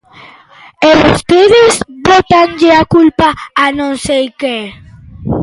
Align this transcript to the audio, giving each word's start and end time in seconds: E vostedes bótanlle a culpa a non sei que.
E 0.87 0.89
vostedes 1.03 1.73
bótanlle 2.05 2.71
a 2.81 2.83
culpa 2.95 3.27
a 3.63 3.65
non 3.77 3.91
sei 4.05 4.25
que. 4.39 4.57